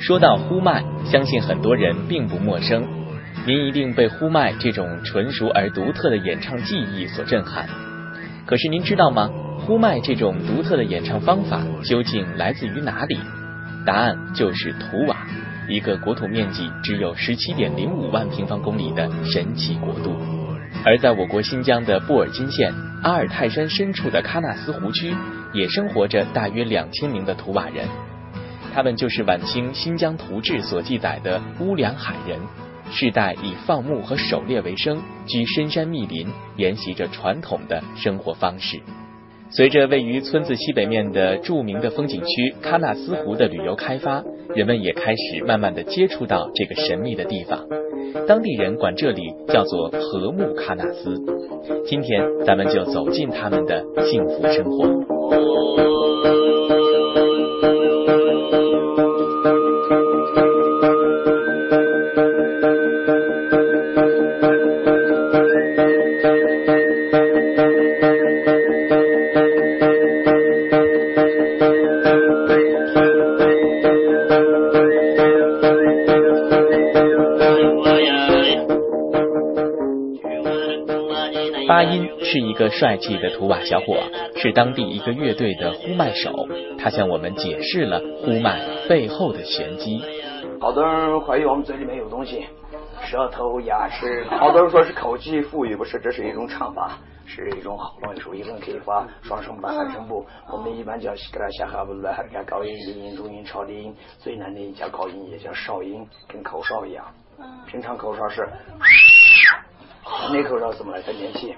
[0.00, 2.86] 说到呼麦，相信很多人并不陌生。
[3.46, 7.68] 您一定被呼麦这种纯熟而独特的演唱技艺所震撼。
[8.46, 9.28] 可是您知道吗？
[9.66, 13.18] 呼麦这种独特的演唱方法究竟来自于哪里？
[13.84, 15.26] 答案就是图瓦，
[15.68, 20.16] 一个国土面积只有十七点零五万平方公里的神奇国度。
[20.84, 22.72] 而在我国新疆的布尔津县
[23.02, 25.12] 阿尔泰山深处的喀纳斯湖区，
[25.52, 27.88] 也生活着大约两千名的图瓦人。
[28.78, 32.38] 他们就是晚清《新疆图志》所记载的乌梁海人，
[32.92, 38.78] 世代以放牧和狩猎为生，居深山密林，沿袭着传统的生活方式。
[39.50, 44.22] 随着位于村子西北面的著名的风景区喀纳斯湖的旅游开发，
[44.54, 47.58] 人们也开始慢慢的接触到这个神秘的地方。
[48.28, 51.20] 当地人管这里叫做和睦喀纳斯。
[51.84, 55.18] 今天咱们就走进他们的幸福生活。
[81.68, 84.02] 巴音是一个帅气的图瓦小伙，
[84.36, 86.48] 是当地一个乐队的呼麦手。
[86.78, 90.02] 他向我们解释了呼麦背后的玄机。
[90.58, 92.46] 好多人怀疑我们嘴里面有东西，
[93.02, 94.24] 舌头、牙齿。
[94.30, 100.24] 好多人说是口技富裕，不是，这是一种唱法，是一种好东西，一种可以发双声部、三声部。
[100.50, 103.94] 我们一般叫给它下哈不来，给它高音、低音、中音、超低音。
[104.18, 107.04] 最难的一叫高音，也叫哨音，跟口哨一样。
[107.66, 108.48] 平常口哨是。
[110.32, 111.00] 那口哨怎么来？
[111.02, 111.54] 再年轻。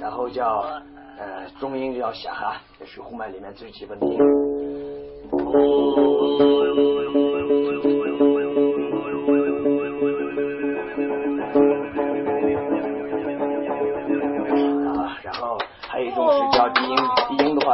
[0.00, 0.64] 然后叫
[1.18, 4.51] 呃中音叫响哈，这是呼麦里面最基本的音。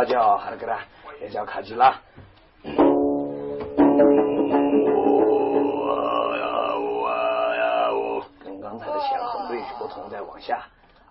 [0.06, 0.78] 叫哈个啦，
[1.20, 1.94] 也叫卡吉拉。
[8.44, 10.62] 跟刚才的弦和位置不同，再往下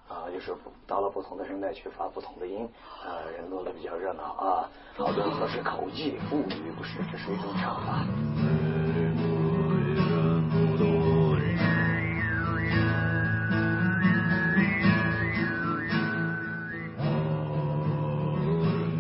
[0.08, 0.56] 啊，就是
[0.88, 2.68] 到了不同的声带去发不同的音，
[3.06, 4.70] 啊，人多的比较热闹啊。
[4.98, 8.06] 好多人说是口技，不语不是，这是一种唱法。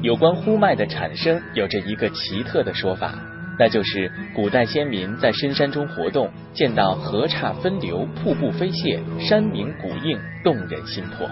[0.07, 3.13] 有关呼麦的产生，有着一个奇特的说法，
[3.59, 11.29] 那就是古代先民在深山中活动，见到河岔分流、瀑布飞泻、山鸣谷应，动人心魄，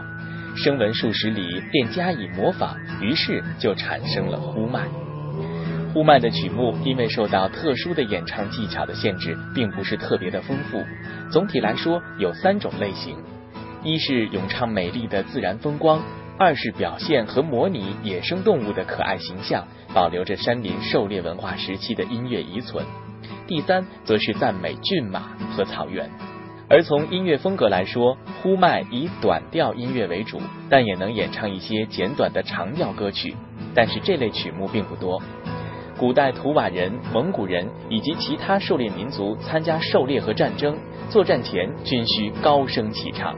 [0.57, 4.81] 声闻数十里，便加以模仿，于是就产生了呼麦。
[5.93, 10.83] 呼麦的曲目因为受到特殊的演唱技巧的限制，并不是特别的丰富。
[11.31, 13.15] 总体来说，有三种类型：
[13.85, 16.01] 一是咏唱美丽的自然风光。
[16.37, 22.83] 二是表现和模拟野生动物的可爱形象，保留着山林狩猎文化时期的音乐遗存；
[23.47, 25.21] 第三，则是赞美骏马
[25.55, 26.09] 和草原。
[26.67, 33.33] 而从音乐风格来说，呼麦以短调音乐为主，但也能演唱一些简短的长调歌曲。
[33.73, 35.21] 但是这类曲目并不多。
[35.97, 40.77] 古代图瓦人、蒙古人以及其他狩猎民族参加狩猎和战争，
[41.09, 43.33] 作战前均需高声齐唱。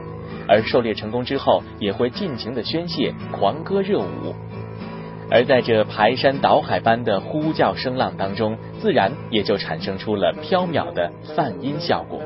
[0.48, 4.34] 而狩猎成功之后，也会尽情的宣泄，狂歌热舞。
[5.30, 12.18] 而在这排山倒海般的呼叫声浪当中，自然也就产生出了飘渺的泛音效果。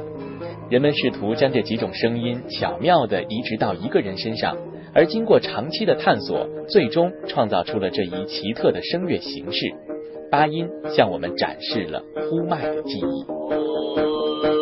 [0.70, 4.56] 人们试图将这几种声音巧妙地移植到一个人身上，
[4.94, 9.74] 而经过长期的探索，最终创造出了这一奇特的声乐形式。
[10.30, 10.66] 八音
[10.96, 14.61] 向我们展示了呼麦的记忆。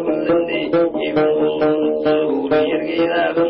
[3.01, 3.40] ذهاب